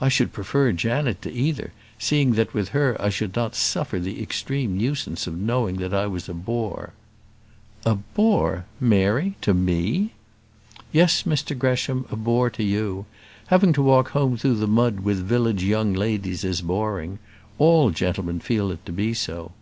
"I 0.00 0.08
should 0.08 0.32
prefer 0.32 0.72
Janet 0.72 1.22
to 1.22 1.30
either, 1.32 1.72
seeing 1.96 2.32
that 2.32 2.54
with 2.54 2.70
her 2.70 2.96
I 3.00 3.08
should 3.08 3.36
not 3.36 3.54
suffer 3.54 4.00
the 4.00 4.20
extreme 4.20 4.76
nuisance 4.76 5.28
of 5.28 5.38
knowing 5.38 5.76
that 5.76 5.94
I 5.94 6.08
was 6.08 6.28
a 6.28 6.34
bore." 6.34 6.92
"A 7.86 7.94
bore! 7.94 8.64
Mary, 8.80 9.36
to 9.42 9.54
me?" 9.54 10.10
"Yes, 10.90 11.22
Mr 11.22 11.56
Gresham, 11.56 12.04
a 12.10 12.16
bore 12.16 12.50
to 12.50 12.64
you. 12.64 13.06
Having 13.46 13.74
to 13.74 13.82
walk 13.82 14.08
home 14.08 14.36
through 14.36 14.56
the 14.56 14.66
mud 14.66 14.98
with 14.98 15.22
village 15.24 15.62
young 15.62 15.92
ladies 15.92 16.42
is 16.42 16.60
boring. 16.60 17.20
All 17.56 17.92
gentlemen 17.92 18.40
feel 18.40 18.72
it 18.72 18.84
to 18.86 18.90
be 18.92 19.14
so." 19.14 19.52